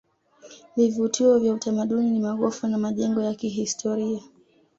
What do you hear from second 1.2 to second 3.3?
vya utamaduni ni magofu na majengo